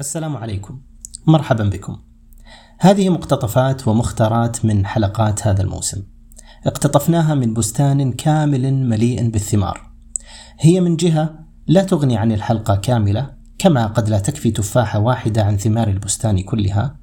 السلام 0.00 0.36
عليكم. 0.36 0.80
مرحبا 1.26 1.64
بكم. 1.64 1.96
هذه 2.78 3.08
مقتطفات 3.08 3.88
ومختارات 3.88 4.64
من 4.64 4.86
حلقات 4.86 5.46
هذا 5.46 5.62
الموسم. 5.62 6.02
اقتطفناها 6.66 7.34
من 7.34 7.54
بستان 7.54 8.12
كامل 8.12 8.74
مليء 8.74 9.30
بالثمار. 9.30 9.90
هي 10.60 10.80
من 10.80 10.96
جهة 10.96 11.34
لا 11.66 11.82
تغني 11.82 12.16
عن 12.16 12.32
الحلقة 12.32 12.76
كاملة 12.76 13.30
كما 13.58 13.86
قد 13.86 14.08
لا 14.08 14.18
تكفي 14.18 14.50
تفاحة 14.50 14.98
واحدة 14.98 15.44
عن 15.44 15.56
ثمار 15.56 15.88
البستان 15.88 16.42
كلها 16.42 16.96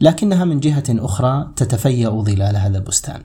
لكنها 0.00 0.44
من 0.44 0.60
جهة 0.60 0.84
أخرى 0.88 1.52
تتفيأ 1.56 2.10
ظلال 2.10 2.56
هذا 2.56 2.78
البستان. 2.78 3.22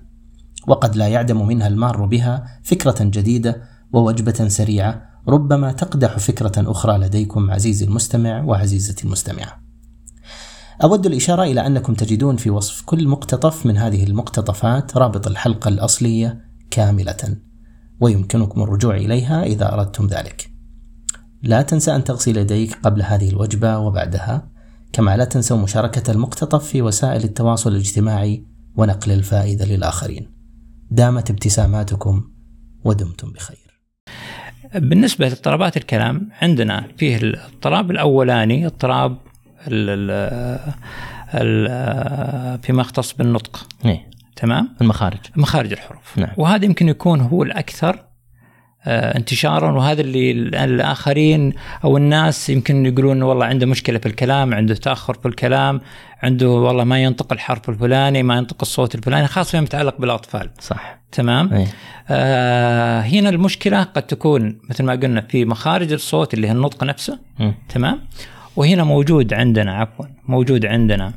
وقد 0.68 0.96
لا 0.96 1.08
يعدم 1.08 1.48
منها 1.48 1.68
المار 1.68 2.06
بها 2.06 2.60
فكرة 2.64 3.04
جديدة 3.04 3.62
ووجبة 3.94 4.48
سريعة 4.48 5.11
ربما 5.28 5.72
تقدح 5.72 6.18
فكرة 6.18 6.52
أخرى 6.58 6.98
لديكم 6.98 7.52
عزيزي 7.52 7.86
المستمع 7.86 8.44
وعزيزتي 8.44 9.06
المستمعة. 9.06 9.62
أود 10.84 11.06
الإشارة 11.06 11.43
إلى 11.43 11.68
أنكم 11.68 11.93
تجدون 11.93 12.36
في 12.36 12.50
وصف 12.50 12.82
كل 12.82 13.07
مقتطف 13.07 13.65
من 13.65 13.78
هذه 13.78 14.04
المقتطفات 14.04 14.98
رابط 14.98 15.28
الحلقة 15.28 15.68
الأصلية 15.68 16.42
كاملة، 16.71 17.38
ويمكنكم 18.00 18.62
الرجوع 18.62 18.96
إليها 18.96 19.43
إذا 19.43 19.74
أردتم 19.74 20.07
ذلك. 20.07 20.52
لا 21.43 21.62
تنسى 21.62 21.96
أن 21.96 22.04
تغسل 22.04 22.38
يديك 22.38 22.78
قبل 22.84 23.01
هذه 23.01 23.29
الوجبة 23.29 23.78
وبعدها، 23.78 24.51
كما 24.93 25.18
لا 25.18 25.26
تنسوا 25.26 25.57
مشاركة 25.57 26.12
المقتطف 26.12 26.65
في 26.65 26.82
وسائل 26.82 27.24
التواصل 27.24 27.71
الاجتماعي 27.71 28.46
ونقل 28.76 29.12
الفائدة 29.12 29.65
للآخرين. 29.65 30.32
دامت 30.92 31.29
ابتساماتكم 31.29 32.23
ودمتم 32.86 33.31
بخير. 33.31 33.61
بالنسبة 34.75 35.28
لاضطرابات 35.28 35.78
الكلام 35.78 36.30
عندنا 36.42 36.88
فيه 36.98 37.16
الاضطراب 37.16 37.92
الأولاني 37.92 38.66
اضطراب 38.66 39.17
فيما 42.62 42.82
يختص 42.82 43.14
بالنطق 43.14 43.68
إيه؟ 43.86 44.08
تمام 44.36 44.70
المخارج 44.82 45.20
مخارج 45.36 45.72
الحروف 45.72 46.18
نعم. 46.18 46.30
وهذا 46.38 46.66
يمكن 46.66 46.90
يكون 46.90 47.22
هو 47.22 47.44
الأكثر 47.44 48.00
انتشارا 48.86 49.72
وهذا 49.72 50.02
اللي 50.02 50.32
الآخرين 50.64 51.54
أو 51.84 51.98
الناس 51.98 52.50
يمكن 52.50 52.86
يقولون 52.86 53.22
والله 53.22 53.46
عنده 53.46 53.66
مشكلة 53.66 54.00
في 54.00 54.06
الكلام 54.06 54.54
عنده 54.54 54.76
تأخر 54.76 55.14
في 55.14 55.28
الكلام 55.28 55.82
عنده 56.23 56.50
والله 56.50 56.84
ما 56.84 57.04
ينطق 57.04 57.34
الحرف 57.34 57.70
الفلاني 57.70 58.23
ما 58.23 58.38
ينطق 58.38 58.58
الصوت 58.62 58.96
الفلاني 58.96 59.28
خاصة 59.28 59.52
فيما 59.52 59.64
يتعلق 59.64 59.98
بالأطفال. 60.00 60.50
صح. 60.60 61.02
تمام؟ 61.12 61.54
أي. 61.54 61.68
آه 62.10 63.02
هنا 63.02 63.30
المشكلة 63.30 63.84
قد 63.84 64.04
تكون 64.04 64.58
مثل 64.70 64.84
ما 64.84 64.94
قلنا 64.94 65.22
في 65.22 65.45
مخارج 65.45 65.94
الصوت 65.94 66.34
اللي 66.34 66.48
هي 66.48 66.52
النطق 66.52 66.84
نفسه. 66.84 67.20
م. 67.40 67.52
تمام؟ 67.70 68.00
وهنا 68.56 68.84
موجود 68.84 69.34
عندنا 69.34 69.73
عفوا 69.73 70.06
موجود 70.28 70.66
عندنا 70.66 71.06
آه 71.06 71.14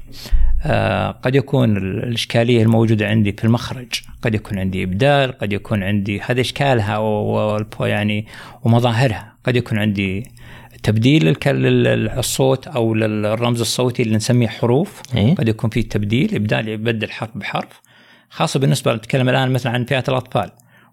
قد 1.23 1.35
يكون 1.35 1.77
الإشكالية 1.77 2.63
الموجودة 2.63 3.07
عندي 3.07 3.33
في 3.33 3.45
المخرج. 3.45 3.93
قد 4.23 4.35
يكون 4.35 4.59
عندي 4.59 4.85
إبدال 4.85 5.39
قد 5.39 5.53
يكون 5.53 5.83
عندي 5.83 6.21
هذا 6.21 6.41
إشكالها 6.41 6.99
يعني 7.81 8.27
ومظاهرها. 8.63 9.35
قد 9.47 9.57
يكون 9.57 9.79
عندي 9.79 10.31
تبديل 10.83 11.37
الصوت 12.19 12.67
أو 12.67 12.95
للرمز 12.95 13.61
الصوتي 13.61 14.03
اللي 14.03 14.17
نسميه 14.17 14.49
حروف. 14.49 15.03
إيه؟ 15.17 15.35
قد 15.35 15.49
يكون 15.49 15.71
فيه 15.71 15.89
تبديل 15.89 16.35
إبدال 16.35 16.69
يبدل 16.69 17.11
حرف 17.11 17.39
بحرف. 17.39 17.81
خاصة 18.31 18.61
بالنسبة 18.61 18.95
نتكلم 18.95 19.29
الآن 19.29 19.51
مثلا 19.51 19.73
عن 19.73 19.85
فئة 19.85 20.05
الأطفال. 20.09 20.51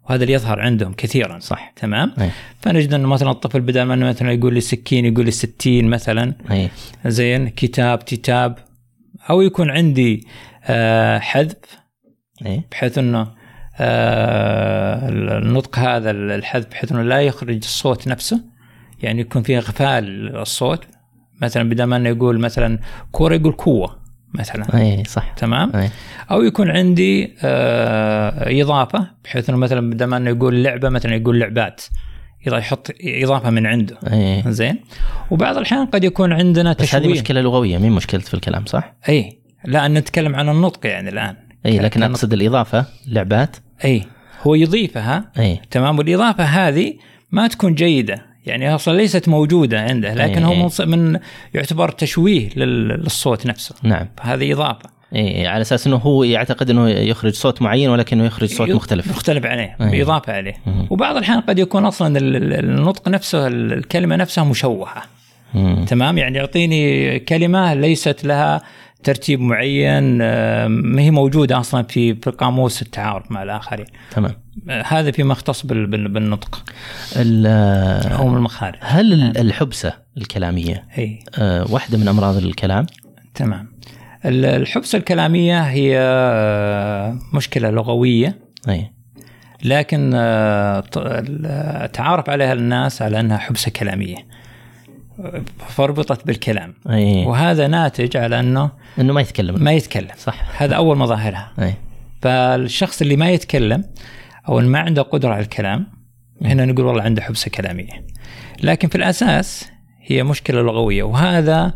وهذا 0.09 0.23
اللي 0.23 0.33
يظهر 0.33 0.59
عندهم 0.59 0.93
كثيرا. 0.93 1.39
صح. 1.39 1.73
تمام؟ 1.75 2.13
أي. 2.21 2.29
فنجد 2.61 2.93
انه 2.93 3.07
مثلا 3.07 3.31
الطفل 3.31 3.61
بدل 3.61 3.81
ما 3.81 3.95
مثلا 3.95 4.31
يقول 4.31 4.53
لي 4.53 4.61
سكين 4.61 5.05
يقول 5.05 5.25
لي 5.25 5.31
ستين 5.31 5.89
مثلا. 5.89 6.33
أي. 6.51 6.69
زين 7.05 7.47
كتاب 7.49 7.97
كتاب. 7.97 8.57
أو 9.29 9.41
يكون 9.41 9.69
عندي 9.69 10.27
آه 10.65 11.19
حذف 11.19 11.57
أي. 12.45 12.63
بحيث 12.71 12.97
إنه 12.97 13.27
آه 13.79 15.09
النطق 15.09 15.79
هذا 15.79 16.11
الحذف 16.11 16.67
بحيث 16.67 16.91
إنه 16.91 17.01
لا 17.01 17.21
يخرج 17.21 17.55
الصوت 17.55 18.07
نفسه. 18.07 18.41
يعني 19.03 19.21
يكون 19.21 19.43
فيه 19.43 19.57
اغفال 19.57 20.35
الصوت. 20.37 20.85
مثلا 21.41 21.69
بدل 21.69 21.83
ما 21.83 21.95
إنه 21.95 22.09
يقول 22.09 22.39
مثلا 22.39 22.79
كورة 23.11 23.35
يقول 23.35 23.53
كوه 23.53 24.01
مثلا. 24.33 24.81
أي 24.81 25.03
صح. 25.03 25.33
تمام؟ 25.33 25.75
أي. 25.75 25.89
أو 26.31 26.41
يكون 26.41 26.69
عندي 26.69 27.35
آه 27.43 28.61
إضافة 28.61 29.07
بحيث 29.23 29.49
إنه 29.49 29.57
مثلا 29.57 29.89
بدل 29.89 30.05
ما 30.05 30.17
إنه 30.17 30.29
يقول 30.29 30.63
لعبة 30.63 30.89
مثلا 30.89 31.15
يقول 31.15 31.39
لعبات. 31.39 31.81
يحط 32.47 32.91
إضافة 33.03 33.49
من 33.49 33.65
عنده. 33.67 33.97
أي. 34.11 34.43
زين؟ 34.47 34.79
وبعض 35.31 35.57
الأحيان 35.57 35.85
قد 35.85 36.03
يكون 36.03 36.33
عندنا 36.33 36.73
بس 36.79 36.95
هذه 36.95 37.01
تشويه. 37.01 37.13
مشكلة 37.13 37.41
لغوية 37.41 37.77
مين 37.77 37.91
مشكلة 37.91 38.21
في 38.21 38.33
الكلام 38.33 38.65
صح؟ 38.65 38.93
إي. 39.09 39.37
لا 39.65 39.87
نتكلم 39.87 40.35
عن 40.35 40.49
النطق 40.49 40.85
يعني 40.87 41.09
الآن. 41.09 41.35
أي 41.65 41.77
ك- 41.77 41.81
لكن 41.81 41.99
كنطق. 41.99 42.09
أقصد 42.11 42.33
الإضافة 42.33 42.85
لعبات. 43.07 43.55
إي. 43.85 44.03
هو 44.43 44.55
يضيفها. 44.55 45.31
أي. 45.39 45.59
تمام؟ 45.71 45.97
والإضافة 45.99 46.43
هذه 46.43 46.93
ما 47.31 47.47
تكون 47.47 47.75
جيدة. 47.75 48.25
يعني 48.45 48.75
أصلا 48.75 48.97
ليست 48.97 49.29
موجودة 49.29 49.81
عنده 49.81 50.13
لكن 50.13 50.43
هو 50.43 50.51
إيه. 50.51 50.59
منص- 50.67 50.81
من 50.81 51.19
يعتبر 51.53 51.89
تشويه 51.91 52.49
لل- 52.55 52.87
للصوت 52.87 53.45
نفسه. 53.45 53.75
نعم. 53.83 54.07
فهذه 54.17 54.53
إضافة. 54.53 54.89
إيه 55.15 55.47
على 55.47 55.61
أساس 55.61 55.87
إنه 55.87 55.95
هو 55.95 56.23
يعتقد 56.23 56.69
إنه 56.69 56.89
يخرج 56.89 57.33
صوت 57.33 57.61
معين 57.61 57.89
ولكنه 57.89 58.25
يخرج 58.25 58.49
صوت 58.49 58.69
مختلف. 58.69 59.07
مختلف 59.09 59.45
عليه 59.45 59.75
أي. 59.81 59.89
بإضافة 59.91 60.33
عليه. 60.33 60.53
مم. 60.65 60.87
وبعض 60.89 61.15
الأحيان 61.17 61.39
قد 61.41 61.59
يكون 61.59 61.85
أصلا 61.85 62.17
ال- 62.19 62.35
ال- 62.35 62.53
النطق 62.79 63.07
نفسه 63.09 63.47
ال- 63.47 63.73
الكلمة 63.73 64.15
نفسها 64.15 64.43
مشوهة. 64.43 65.01
مم. 65.53 65.85
تمام؟ 65.85 66.17
يعني 66.17 66.37
يعطيني 66.37 67.19
كلمة 67.19 67.73
ليست 67.73 68.23
لها 68.25 68.61
ترتيب 69.03 69.39
معين 69.39 70.19
آه، 70.21 70.67
ما 70.67 71.01
هي 71.01 71.11
موجودة 71.11 71.59
أصلا 71.59 71.83
في 71.83 72.15
في 72.15 72.29
قاموس 72.29 72.81
التعارف 72.81 73.31
مع 73.31 73.43
الآخرين. 73.43 73.85
تمام. 74.11 74.31
آه، 74.69 74.83
هذا 74.87 75.11
فيما 75.11 75.31
يختص 75.33 75.65
بال- 75.65 75.87
بال- 75.87 76.07
بالنطق. 76.07 76.63
ال- 77.15 78.11
أو 78.11 78.27
المخارج. 78.35 78.75
هل 78.81 79.13
ال- 79.13 79.37
الحبسة 79.37 79.93
الكلامية 80.17 80.83
إي. 80.97 81.19
آه، 81.35 81.71
واحدة 81.71 81.97
من 81.97 82.07
أمراض 82.07 82.37
الكلام؟ 82.37 82.85
تمام. 83.35 83.67
الحبسه 84.25 84.97
الكلامية 84.97 85.61
هي 85.61 85.97
آه، 85.99 87.17
مشكلة 87.33 87.69
لغوية. 87.69 88.39
أي. 88.69 88.91
لكن 89.63 90.11
آه، 90.15 90.79
تعارف 91.85 92.29
عليها 92.29 92.53
الناس 92.53 93.01
على 93.01 93.19
أنها 93.19 93.37
حبسه 93.37 93.71
كلامية. 93.71 94.15
فربطت 95.67 96.27
بالكلام. 96.27 96.73
أي. 96.89 97.25
وهذا 97.25 97.67
ناتج 97.67 98.17
على 98.17 98.39
أنه 98.39 98.71
إنه 98.99 99.13
ما 99.13 99.21
يتكلم. 99.21 99.63
ما 99.63 99.71
يتكلم. 99.71 100.11
صح. 100.17 100.61
هذا 100.63 100.75
أول 100.75 100.97
مظاهرها. 100.97 101.51
أي. 101.59 101.73
فالشخص 102.21 103.01
اللي 103.01 103.15
ما 103.15 103.29
يتكلم 103.29 103.83
أو 104.49 104.59
ما 104.59 104.79
عنده 104.79 105.01
قدرة 105.01 105.33
على 105.33 105.43
الكلام 105.43 105.87
هنا 106.41 106.65
نقول 106.65 106.85
والله 106.85 107.03
عنده 107.03 107.21
حبسه 107.21 107.51
كلامية. 107.51 108.05
لكن 108.63 108.87
في 108.87 108.95
الأساس 108.95 109.69
هي 110.01 110.23
مشكلة 110.23 110.61
لغوية. 110.61 111.03
وهذا 111.03 111.73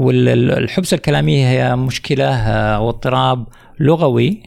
والحبسه 0.00 0.94
الكلاميه 0.94 1.48
هي 1.48 1.76
مشكلة 1.76 2.24
آه، 2.24 2.76
أو 2.76 2.88
اضطراب 2.88 3.46
لغوي 3.80 4.42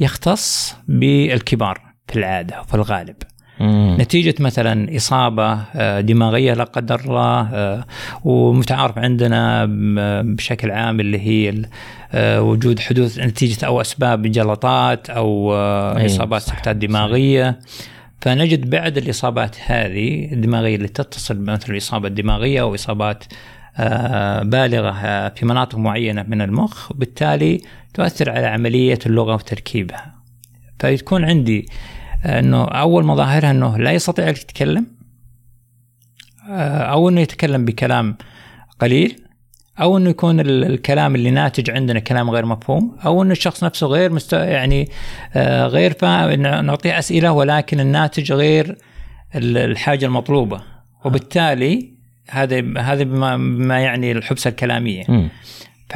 يختص 0.00 0.76
بالكبار 0.88 1.80
في 2.08 2.18
العادة 2.18 2.60
وفي 2.60 2.74
الغالب. 2.74 3.16
مم. 3.60 3.96
نتيجة 4.00 4.34
مثلا 4.40 4.96
إصابة 4.96 5.58
آه، 5.74 6.00
دماغية 6.00 6.54
لا 6.54 6.64
قدر 6.64 7.00
الله 7.00 7.40
آه، 7.54 7.84
ومتعارف 8.24 8.98
عندنا 8.98 9.66
بشكل 10.22 10.70
عام 10.70 11.00
اللي 11.00 11.20
هي 11.20 11.62
آه، 12.12 12.42
وجود 12.42 12.78
حدوث 12.78 13.18
نتيجة 13.18 13.66
أو 13.66 13.80
أسباب 13.80 14.22
جلطات 14.22 15.10
أو 15.10 15.54
آه، 15.54 15.98
أي، 15.98 16.06
إصابات 16.06 16.42
سكتات 16.42 16.76
دماغية. 16.76 17.58
فنجد 18.20 18.70
بعد 18.70 18.98
الإصابات 18.98 19.56
هذه 19.66 20.32
الدماغية 20.32 20.76
اللي 20.76 20.88
تتصل 20.88 21.40
مثل 21.40 21.72
الإصابة 21.72 22.08
الدماغية 22.08 22.60
أو 22.60 22.74
إصابات 22.74 23.24
آه، 23.24 23.36
بالغة 24.42 24.90
آه، 25.04 25.28
في 25.28 25.46
مناطق 25.46 25.78
معينة 25.78 26.22
من 26.28 26.42
المخ 26.42 26.90
وبالتالي 26.90 27.60
تؤثر 27.94 28.30
على 28.30 28.46
عملية 28.46 28.98
اللغة 29.06 29.34
وتركيبها. 29.34 30.14
فيكون 30.78 31.24
عندي 31.24 31.66
إنه 32.24 32.64
أول 32.64 33.04
مظاهرها 33.04 33.50
إنه 33.50 33.78
لا 33.78 33.92
يستطيع 33.92 34.28
يتكلم 34.28 34.86
آه، 36.50 36.78
أو 36.82 37.08
إنه 37.08 37.20
يتكلم 37.20 37.64
بكلام 37.64 38.16
قليل 38.80 39.22
أو 39.80 39.96
إنه 39.96 40.10
يكون 40.10 40.40
ال- 40.40 40.64
الكلام 40.64 41.14
اللي 41.14 41.30
ناتج 41.30 41.70
عندنا 41.70 41.98
كلام 42.00 42.30
غير 42.30 42.46
مفهوم 42.46 42.96
أو 43.06 43.22
إنه 43.22 43.32
الشخص 43.32 43.64
نفسه 43.64 43.86
غير 43.86 44.12
مست... 44.12 44.32
يعني 44.32 44.88
آه، 45.34 45.66
غير 45.66 45.92
فا... 45.92 46.36
نعطيه 46.36 46.98
أسئلة 46.98 47.32
ولكن 47.32 47.80
الناتج 47.80 48.32
غير 48.32 48.76
ال- 49.34 49.58
الحاجة 49.58 50.06
المطلوبة. 50.06 50.62
وبالتالي 51.04 51.92
هذا 52.30 52.78
هذا 52.78 53.02
بما, 53.02 53.80
يعني 53.80 54.12
الحبسه 54.12 54.50
الكلامية. 54.50 55.30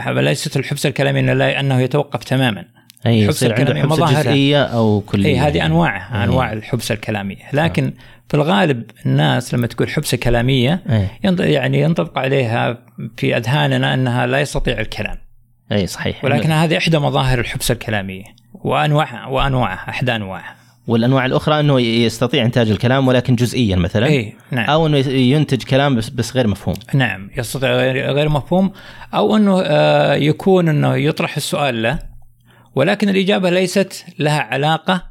فليست 0.04 0.56
الحبسه 0.56 0.88
الكلاميه 0.88 1.60
إنه 1.60 1.80
يتوقف 1.80 2.24
تماما. 2.24 2.64
أي 3.06 3.20
يصير 3.20 3.54
عنده 3.58 3.74
حبسة 3.74 4.22
جزئية 4.22 4.64
أو 4.64 5.00
كلية. 5.00 5.28
أي 5.28 5.38
هذه 5.38 5.66
أنواعها 5.66 6.24
أنواع 6.24 6.52
الحبسه 6.52 6.92
الكلامية. 6.94 7.36
لكن 7.52 7.92
في 8.28 8.34
الغالب 8.34 8.90
الناس 9.06 9.54
لما 9.54 9.66
تقول 9.66 9.90
حبسه 9.90 10.16
كلامية 10.16 10.82
أي. 10.90 11.52
يعني 11.52 11.80
ينطبق 11.80 12.18
عليها 12.18 12.78
في 13.16 13.36
أذهاننا 13.36 13.94
أنها 13.94 14.26
لا 14.26 14.40
يستطيع 14.40 14.80
الكلام. 14.80 15.18
أي 15.72 15.86
صحيح. 15.86 16.24
ولكن 16.24 16.52
هذه 16.52 16.78
إحدى 16.78 16.98
مظاهر 16.98 17.40
الحبسه 17.40 17.72
الكلامية. 17.72 18.24
وانواعها 18.52 19.26
وأنواعها 19.26 19.90
احدى 19.90 20.16
أنواعها. 20.16 20.56
والأنواع 20.86 21.26
الأخرى 21.26 21.60
أنه 21.60 21.80
يستطيع 21.80 22.44
إنتاج 22.44 22.70
الكلام 22.70 23.08
ولكن 23.08 23.34
جزئيا 23.34 23.76
مثلا. 23.76 24.06
اي 24.06 24.36
نعم. 24.50 24.70
أو 24.70 24.86
إنه 24.86 24.98
ينتج 25.08 25.62
كلام 25.62 25.96
بس 25.96 26.08
بس 26.08 26.36
غير 26.36 26.46
مفهوم. 26.46 26.76
نعم 26.94 27.30
يستطيع 27.36 27.76
غير 28.10 28.28
مفهوم. 28.28 28.72
أو 29.14 29.36
إنه 29.36 29.62
آه، 29.64 30.14
يكون 30.14 30.68
إنه 30.68 30.96
يطرح 30.96 31.36
السؤال 31.36 31.82
له 31.82 31.98
ولكن 32.74 33.08
الإجابة 33.08 33.50
ليست 33.50 34.04
لها 34.18 34.40
علاقة 34.40 35.02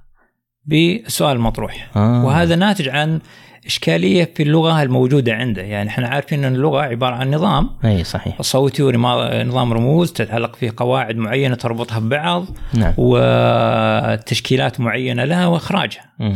بالسؤال 0.66 1.36
المطروح 1.36 1.92
آه. 1.96 2.26
وهذا 2.26 2.56
ناتج 2.56 2.90
عن 2.90 3.20
إشكالية 3.66 4.32
في 4.36 4.44
اللغة 4.44 4.82
الموجودة 4.82 5.34
عنده. 5.34 5.62
يعني 5.62 5.90
إحنا 5.90 6.08
عارفين 6.08 6.44
إن 6.44 6.56
اللغة 6.56 6.82
عبارة 6.82 7.16
عن 7.16 7.32
نظام. 7.32 7.70
أي 7.86 8.04
صحيح. 8.04 8.42
صوتي 8.42 8.84
ونظام 8.84 9.74
رموز 9.74 10.12
تتعلق 10.12 10.56
فيه 10.56 10.74
قواعد 10.78 11.16
معينة 11.16 11.56
تربطها 11.56 12.00
ببعض 12.00 12.46
نعم. 12.74 12.94
وتشكيلات 12.98 14.80
معينة 14.80 15.24
لها 15.24 15.48
وإخراجها. 15.48 16.04
م. 16.20 16.34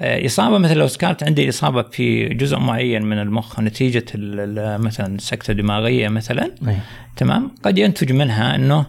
آه، 0.00 0.26
إصابة 0.26 0.58
مثل 0.58 0.76
لو 0.76 0.88
كانت 0.98 1.22
عندي 1.22 1.48
إصابة 1.48 1.82
في 1.82 2.28
جزء 2.28 2.58
معين 2.58 3.02
من 3.02 3.18
المخ 3.18 3.60
نتيجة 3.60 4.04
مثلا 4.78 5.18
سكتة 5.18 5.52
دماغية 5.52 6.08
مثلا. 6.08 6.54
أي. 6.68 6.76
تمام؟ 7.16 7.50
قد 7.62 7.78
ينتج 7.78 8.12
منها 8.12 8.54
إنه 8.54 8.86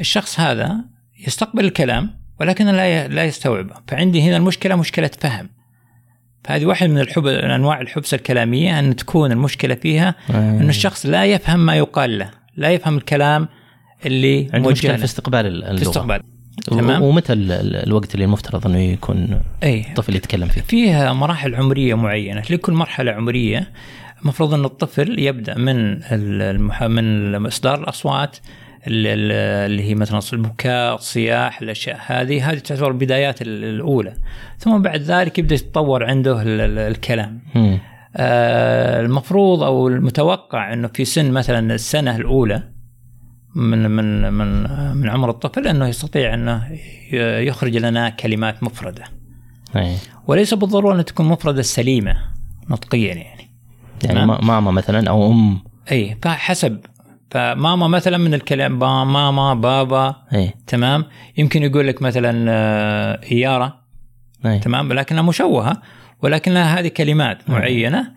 الشخص 0.00 0.40
هذا 0.40 0.76
يستقبل 1.26 1.64
الكلام 1.64 2.10
ولكن 2.40 2.66
لا 2.66 3.08
لا 3.08 3.24
يستوعبه. 3.24 3.74
فعندي 3.88 4.22
هنا 4.22 4.36
المشكلة 4.36 4.76
مشكلة 4.76 5.10
فهم. 5.20 5.48
فهذه 6.44 6.66
واحد 6.66 6.90
من 6.90 7.00
الحب 7.00 7.26
أنواع 7.26 7.80
الحبسه 7.80 8.14
الكلامية 8.14 8.78
أن 8.78 8.96
تكون 8.96 9.32
المشكلة 9.32 9.74
فيها 9.74 10.14
أن 10.30 10.68
الشخص 10.68 11.06
لا 11.06 11.24
يفهم 11.24 11.66
ما 11.66 11.76
يقال 11.76 12.18
له 12.18 12.30
لا 12.56 12.70
يفهم 12.70 12.96
الكلام 12.96 13.48
اللي 14.06 14.50
عنده 14.54 14.70
مشكلة 14.70 14.96
في 14.96 15.04
استقبال 15.04 15.46
اللغة 15.46 15.76
في 15.76 15.82
استقبال. 15.82 16.20
تمام؟ 16.66 17.02
ومتى 17.02 17.32
الوقت 17.32 18.14
اللي 18.14 18.24
المفترض 18.24 18.66
إنه 18.66 18.78
يكون 18.78 19.40
أي. 19.62 19.80
الطفل 19.80 20.16
يتكلم 20.16 20.48
فيه؟ 20.48 20.60
فيها 20.60 21.12
مراحل 21.12 21.54
عمرية 21.54 21.94
معينة، 21.94 22.42
لكل 22.50 22.72
مرحلة 22.72 23.12
عمرية 23.12 23.72
المفروض 24.22 24.54
إن 24.54 24.64
الطفل 24.64 25.18
يبدأ 25.18 25.58
من 25.58 26.00
المح... 26.12 26.82
من 26.82 27.46
اصدار 27.46 27.80
الأصوات 27.80 28.36
اللي 28.86 29.82
هي 29.82 29.94
مثلا 29.94 30.20
البكاء 30.32 30.94
الصياح 30.94 31.62
الأشياء 31.62 31.98
هذه 32.06 32.50
هذه 32.50 32.58
تعتبر 32.58 32.88
البدايات 32.88 33.42
الأولى. 33.42 34.14
ثم 34.58 34.82
بعد 34.82 35.00
ذلك 35.00 35.38
يبدأ 35.38 35.54
يتطور 35.54 36.04
عنده 36.04 36.42
الكلام. 36.44 37.42
آه 38.16 39.00
المفروض 39.00 39.62
أو 39.62 39.88
المتوقع 39.88 40.72
إنه 40.72 40.88
في 40.88 41.04
سن 41.04 41.30
مثلا 41.30 41.74
السنة 41.74 42.16
الأولى 42.16 42.62
من 43.54 43.90
من 43.90 44.32
من 44.32 44.62
من 44.96 45.08
عمر 45.08 45.30
الطفل 45.30 45.68
إنه 45.68 45.86
يستطيع 45.88 46.34
إنه 46.34 46.78
يخرج 47.40 47.76
لنا 47.76 48.08
كلمات 48.08 48.62
مفردة. 48.62 49.04
أي. 49.76 49.96
وليس 50.26 50.54
بالضرورة 50.54 50.94
أن 50.94 51.04
تكون 51.04 51.26
مفردة 51.26 51.62
سليمة 51.62 52.16
نطقيا 52.70 53.14
يعني. 53.14 53.50
يعني 54.04 54.26
ماما 54.26 54.70
مثلا 54.70 55.10
أو 55.10 55.32
أم. 55.32 55.60
أي 55.92 56.16
فحسب 56.22 56.80
فماما 57.30 57.88
مثلا 57.88 58.18
من 58.18 58.34
الكلام 58.34 58.78
ماما 58.78 59.54
بابا 59.54 60.16
أي. 60.34 60.54
تمام 60.66 61.04
يمكن 61.36 61.62
يقول 61.62 61.88
لك 61.88 62.02
مثلا 62.02 62.46
آه، 62.48 63.20
إيارة 63.32 63.80
أي. 64.46 64.58
تمام 64.58 64.92
لكنها 64.92 65.22
مشوهة 65.22 65.82
ولكنها 66.22 66.78
هذه 66.80 66.88
كلمات 66.88 67.50
معينة 67.50 68.12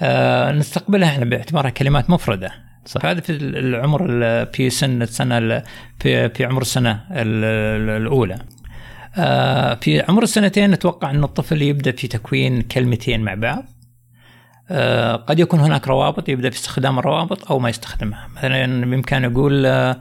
آه 0.00 0.52
نستقبلها 0.52 1.08
إحنا 1.08 1.24
باعتبارها 1.24 1.70
كلمات 1.70 2.10
مفردة 2.10 2.52
صح. 2.84 3.00
فهذا 3.00 3.20
في 3.20 3.32
العمر 3.32 4.06
في 4.52 4.70
سن 4.70 5.02
السنة 5.02 5.62
في 6.00 6.28
في 6.28 6.44
عمر 6.44 6.62
السنة 6.62 7.00
الأولى 7.10 8.38
آه 9.16 9.74
في 9.74 10.00
عمر 10.08 10.22
السنتين 10.22 10.70
نتوقع 10.70 11.10
أن 11.10 11.24
الطفل 11.24 11.62
يبدأ 11.62 11.92
في 11.92 12.08
تكوين 12.08 12.62
كلمتين 12.62 13.20
مع 13.20 13.34
بعض 13.34 13.58
آه، 13.58 13.75
قد 15.16 15.38
يكون 15.38 15.60
هناك 15.60 15.88
روابط 15.88 16.28
يبدأ 16.28 16.50
في 16.50 16.56
استخدام 16.56 16.98
الروابط 16.98 17.50
أو 17.50 17.58
ما 17.58 17.68
يستخدمها. 17.68 18.28
مثلا 18.36 18.90
بامكانه 18.90 19.26
يقول 19.26 19.66
آه، 19.66 20.00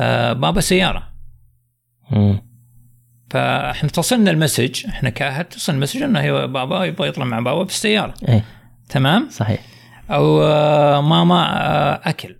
آه، 0.00 0.32
بابا 0.32 0.60
سياره 0.60 1.02
فإحنا 3.30 3.88
تصلنا 3.88 4.30
المسج 4.30 4.86
إحنا 4.86 5.10
كاهل 5.10 5.44
تصل 5.44 5.74
المسج 5.74 6.02
إنه 6.02 6.46
بابا 6.46 6.84
يبغى 6.84 7.08
يطلع 7.08 7.24
مع 7.24 7.40
بابا 7.40 7.62
بالسياره 7.62 8.14
إيه. 8.28 8.44
تمام؟ 8.88 9.28
صحيح. 9.30 9.60
أو 10.10 10.40
ماما 11.02 12.10
أكل. 12.10 12.36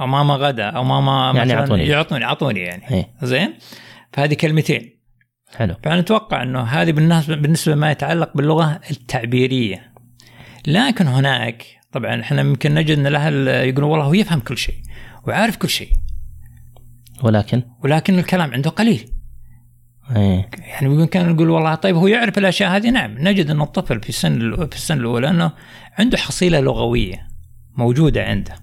أو 0.00 0.06
ماما 0.06 0.34
غدا. 0.34 0.64
أو 0.64 0.84
ماما 0.84 1.32
يعني 1.36 1.54
اعطوني 1.54 1.86
يعطوني. 1.86 2.24
اعطوني 2.24 2.60
يعني. 2.60 2.90
إيه. 2.90 3.10
زين؟ 3.22 3.54
فهذه 4.12 4.34
كلمتين. 4.34 5.00
حلو. 5.56 5.74
فنتوقع 5.82 6.42
إنه 6.42 6.60
هذه 6.60 6.92
بالنسبة 6.92 7.34
بالنسبة 7.34 7.74
ما 7.74 7.90
يتعلق 7.90 8.30
باللغة 8.34 8.80
التعبيرية. 8.90 9.92
لكن 10.68 11.06
هناك 11.06 11.64
طبعا 11.92 12.20
إحنا 12.20 12.40
يمكن 12.40 12.74
نجد 12.74 12.98
إن 12.98 13.06
الأهل 13.06 13.48
يقولون 13.48 13.90
والله 13.90 14.04
هو 14.04 14.14
يفهم 14.14 14.40
كل 14.40 14.58
شيء 14.58 14.78
وعارف 15.26 15.56
كل 15.56 15.68
شيء. 15.68 15.92
ولكن؟ 17.22 17.62
ولكن 17.84 18.18
الكلام 18.18 18.50
عنده 18.50 18.70
قليل. 18.70 19.10
إيه. 20.16 20.50
يعني 20.58 20.88
بامكاننا 20.88 21.32
نقول 21.32 21.50
والله 21.50 21.74
طيب 21.74 21.96
هو 21.96 22.06
يعرف 22.06 22.38
الأشياء 22.38 22.76
هذه؟ 22.76 22.90
نعم. 22.90 23.14
نجد 23.18 23.50
إن 23.50 23.60
الطفل 23.60 24.00
في 24.00 24.08
السن 24.08 24.56
في 24.56 24.76
السنة 24.76 25.00
الأولى 25.00 25.30
إنه 25.30 25.52
عنده 25.98 26.18
حصيلة 26.18 26.60
لغوية 26.60 27.28
موجودة 27.76 28.24
عنده. 28.24 28.54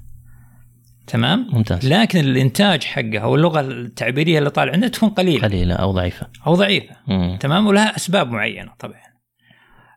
تمام؟ 1.08 1.48
ممتاز. 1.54 1.88
لكن 1.88 2.20
الإنتاج 2.20 2.84
حقه 2.84 3.20
أو 3.20 3.36
اللغة 3.36 3.60
التعبيرية 3.62 4.40
اللي 4.40 4.50
طالع 4.50 4.74
عنده 4.74 4.88
تكون 4.88 5.10
قليلة. 5.10 5.48
قليلة 5.48 5.76
أو 5.76 5.92
ضعيفة. 5.92 6.28
أو 6.48 6.56
ضعيفة. 6.56 6.96
مم. 7.08 7.38
تمام؟ 7.40 7.68
ولها 7.68 7.96
أسباب 7.96 8.32
معينة 8.32 8.72
طبعا. 8.80 9.15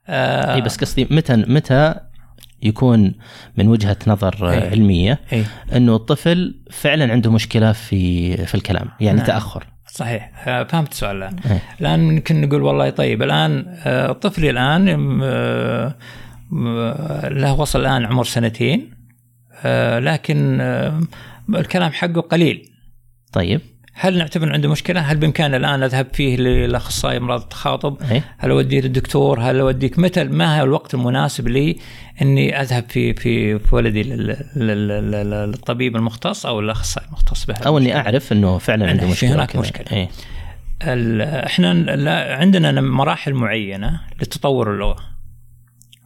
آه 0.08 0.54
إي 0.54 0.60
بس 0.60 0.76
قصدي 0.76 1.06
متى 1.10 1.36
متى 1.36 1.94
يكون 2.62 3.14
من 3.56 3.68
وجهة 3.68 3.96
نظر 4.06 4.50
أي. 4.50 4.68
علمية 4.70 5.20
أي. 5.32 5.44
إنه 5.76 5.96
الطفل 5.96 6.60
فعلا 6.70 7.12
عنده 7.12 7.30
مشكلة 7.30 7.72
في 7.72 8.36
في 8.46 8.54
الكلام 8.54 8.88
يعني 9.00 9.16
نعم. 9.16 9.26
تأخر 9.26 9.66
صحيح 9.86 10.48
آه، 10.48 10.64
فهمت 10.64 10.92
السؤال 10.92 11.16
الآن 11.16 11.36
الآن 11.80 12.00
ممكن 12.00 12.40
نقول 12.40 12.62
والله 12.62 12.90
طيب 12.90 13.22
الآن 13.22 13.76
آه، 13.84 14.12
طفلي 14.12 14.50
الآن 14.50 15.20
آه، 15.22 15.94
له 17.28 17.60
وصل 17.60 17.80
الآن 17.80 18.04
عمر 18.04 18.24
سنتين 18.24 18.90
لكن 19.98 20.60
الكلام 21.48 21.92
حقه 21.92 22.20
قليل 22.20 22.70
طيب 23.32 23.60
هل 24.00 24.18
نعتبر 24.18 24.52
عنده 24.52 24.68
مشكلة؟ 24.68 25.00
هل 25.00 25.16
بامكاننا 25.16 25.56
الآن 25.56 25.82
أذهب 25.82 26.06
فيه 26.12 26.36
للاخصائي 26.36 27.16
أمراض 27.16 27.40
التخاطب؟ 27.40 28.02
أي؟ 28.10 28.22
هل 28.38 28.50
أوديه 28.50 28.80
للدكتور؟ 28.80 29.40
هل 29.40 29.60
أوديك 29.60 29.98
متى 29.98 30.24
ما 30.24 30.60
هو 30.60 30.64
الوقت 30.64 30.94
المناسب 30.94 31.48
لي 31.48 31.76
إني 32.22 32.60
أذهب 32.60 32.84
في 32.88 33.14
في, 33.14 33.58
في 33.58 33.74
ولدي 33.74 34.02
للطبيب 34.56 35.96
المختص 35.96 36.46
أو 36.46 36.60
الأخصائي 36.60 37.06
المختص 37.06 37.44
به 37.44 37.54
أو 37.54 37.78
إني 37.78 37.96
أعرف 37.96 38.32
إنه 38.32 38.58
فعلا 38.58 38.88
عنده 38.88 39.06
مشكلة 39.06 39.34
هناك 39.34 39.56
مشكلة 39.56 39.86
أي؟ 39.92 40.08
إحنا 41.46 41.68
عندنا 42.38 42.80
مراحل 42.80 43.34
معينة 43.34 44.00
لتطور 44.22 44.74
اللغة. 44.74 44.96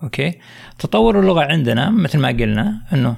أوكي؟ 0.02 0.38
تطور 0.78 1.20
اللغة 1.20 1.40
عندنا 1.40 1.90
مثل 1.90 2.18
ما 2.18 2.28
قلنا 2.28 2.82
إنه 2.92 3.16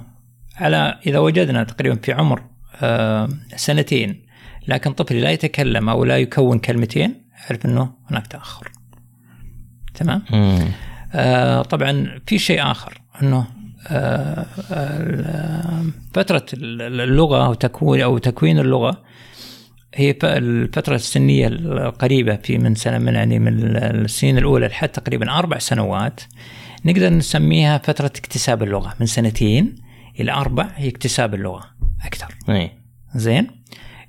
على 0.57 0.99
إذا 1.07 1.19
وجدنا 1.19 1.65
تقريبا 1.65 1.97
في 2.03 2.13
عمر 2.13 2.43
آه 2.83 3.29
سنتين 3.57 4.24
لكن 4.69 4.93
طفلي 4.93 5.21
لا 5.21 5.31
يتكلم 5.31 5.89
أو 5.89 6.05
لا 6.05 6.19
يكون 6.19 6.59
كلمتين 6.59 7.25
أعرف 7.45 7.67
إنه 7.67 7.93
هناك 8.11 8.27
تأخر 8.27 8.73
تمام 9.95 10.23
آه 11.15 11.63
طبعا 11.63 12.21
في 12.27 12.39
شيء 12.39 12.71
آخر 12.71 13.01
إنه 13.23 13.47
آه 13.89 14.47
فترة 16.15 16.47
اللغة 16.53 17.47
أو 17.47 17.55
تكوين 17.55 18.03
أو 18.03 18.19
تكوين 18.19 18.59
اللغة 18.59 19.03
هي 19.95 20.15
الفترة 20.25 20.95
السنية 20.95 21.47
القريبة 21.47 22.37
في 22.37 22.59
من 22.59 22.75
سنة 22.75 22.99
من 22.99 23.15
يعني 23.15 23.39
من 23.39 23.77
السنين 23.77 24.39
الأولى 24.39 24.67
لحد 24.67 24.89
تقريبا 24.89 25.31
أربع 25.39 25.59
سنوات 25.59 26.21
نقدر 26.85 27.11
نسميها 27.11 27.79
فترة 27.79 28.07
اكتساب 28.07 28.63
اللغة 28.63 28.95
من 29.01 29.07
سنتين 29.07 29.75
إلى 30.21 30.33
أربع 30.33 30.69
هي 30.75 30.89
اكتساب 30.89 31.35
اللغة 31.35 31.65
أكثر. 32.05 32.35
أي. 32.49 32.71
زين؟ 33.15 33.47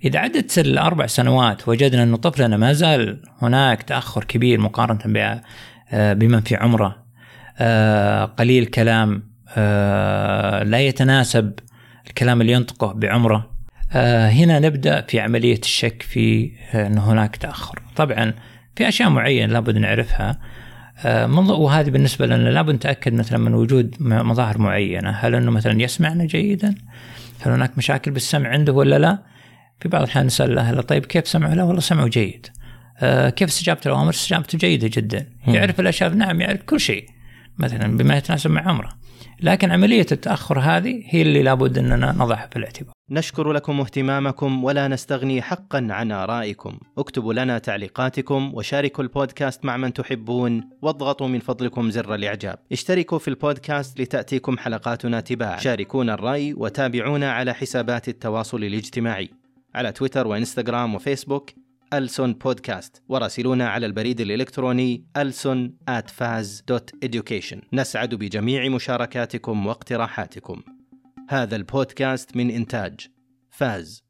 إذا 0.06 0.20
عدت 0.20 0.60
الأربع 0.60 1.06
سنوات 1.06 1.68
وجدنا 1.68 2.04
أن 2.04 2.16
طفلنا 2.16 2.58
ما 2.58 2.74
زال 2.74 3.20
هناك 3.42 3.84
تأخر 3.84 4.24
كبير 4.24 4.60
مقارنة 4.60 5.42
آه، 5.92 6.14
بمن 6.14 6.42
في 6.42 6.56
عمره 6.56 7.06
آه، 7.60 8.26
قليل 8.26 8.66
كلام 8.66 9.24
آه، 9.58 10.64
لا 10.64 10.80
يتناسب 10.80 11.54
الكلام 12.08 12.42
اللي 12.42 12.52
ينطقه 12.52 12.94
بعمره. 12.94 13.56
هنا 13.92 14.60
نبدأ 14.60 15.02
في 15.02 15.20
عملية 15.20 15.60
الشك 15.60 16.02
في 16.02 16.52
أن 16.74 16.98
هناك 16.98 17.36
تأخر. 17.36 17.82
طبعا 17.96 18.34
في 18.76 18.88
أشياء 18.88 19.10
معينة 19.10 19.54
لابد 19.54 19.78
نعرفها. 19.78 20.40
وهذه 21.36 21.90
بالنسبة 21.90 22.26
لنا 22.26 22.50
لابد 22.50 22.74
نتأكد 22.76 23.14
مثلا 23.14 23.38
من 23.38 23.54
وجود 23.54 23.96
مظاهر 24.00 24.58
معينة. 24.58 25.10
هل 25.10 25.36
أنه 25.36 25.52
مثلا 25.52 25.82
يسمعنا 25.82 26.26
جيدا؟ 26.26 26.76
هل 27.42 27.52
هناك 27.52 27.78
مشاكل 27.78 28.12
بالسمع 28.12 28.50
عنده 28.50 28.74
ولا 28.74 29.00
لا؟ 29.00 29.35
في 29.80 29.90
بعض 29.90 30.02
الأحيان 30.02 30.26
نسأل 30.26 30.52
الاهل 30.52 30.84
طيب 30.84 31.06
كيف 31.06 31.28
سمعه؟ 31.28 31.54
لا 31.54 31.64
والله 31.64 31.82
سمعه 31.82 32.08
جيد. 32.08 32.48
كيف 33.36 33.50
استجابة 33.50 33.82
الاوامر 33.86 34.10
استجابته 34.10 34.58
جيدة 34.58 34.90
جدا. 34.94 35.30
يعرف 35.48 35.80
الأشياء 35.80 36.10
نعم 36.10 36.42
يعرف 36.42 36.62
كل 36.62 36.80
شيء. 36.80 37.06
مثلا 37.58 37.98
بما 37.98 38.18
يتناسب 38.18 38.52
مع 38.52 38.70
عمره. 38.70 38.90
لكن 39.42 39.72
عملية 39.72 40.06
التأخر 40.12 40.60
هذه 40.60 41.04
هي 41.06 41.22
اللي 41.22 41.44
لابد 41.44 41.78
أننا 41.78 42.12
نضعها 42.12 42.48
في 42.52 42.60
الاعتبار. 42.60 42.94
نشكر 43.10 43.52
لكم 43.52 43.80
اهتمامكم 43.80 44.64
ولا 44.64 44.88
نستغني 44.88 45.42
حقا 45.42 45.88
عن 45.90 46.12
آرائكم. 46.12 46.78
اكتبوا 46.98 47.34
لنا 47.34 47.58
تعليقاتكم 47.58 48.52
وشاركوا 48.54 49.04
البودكاست 49.04 49.66
مع 49.66 49.78
من 49.78 49.94
تحبون 49.94 50.70
واضغطوا 50.82 51.28
من 51.28 51.40
فضلكم 51.40 51.92
زر 51.92 52.16
الإعجاب. 52.16 52.58
اشتركوا 52.72 53.20
في 53.20 53.28
البودكاست 53.28 54.00
لتأتيكم 54.02 54.58
حلقاتنا 54.58 55.20
تباعا. 55.20 55.60
شاركونا 55.60 56.14
الرأي 56.14 56.54
وتابعونا 56.54 57.32
على 57.32 57.54
حسابات 57.54 58.10
التواصل 58.10 58.64
الاجتماعي. 58.64 59.30
على 59.76 59.92
تويتر 59.92 60.28
وإنستغرام 60.28 60.96
وفيسبوك 60.96 61.52
ألسون 61.94 62.34
بودكاست 62.34 63.04
وراسلونا 63.10 63.70
على 63.70 63.86
البريد 63.86 64.22
الإلكتروني 64.22 65.06
ألسون 65.18 65.78
at 65.90 66.10
faz.education 66.10 67.58
نسعد 67.74 68.16
بجميع 68.16 68.70
مشاركاتكم 68.70 69.68
واقتراحاتكم. 69.68 70.62
هذا 71.30 71.56
البودكاست 71.56 72.36
من 72.36 72.52
إنتاج 72.52 73.08
فاز 73.50 74.04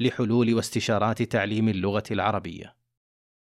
لحلول 0.00 0.54
واستشارات 0.54 1.22
تعليم 1.22 1.68
اللغة 1.68 2.04
العربية. 2.10 2.79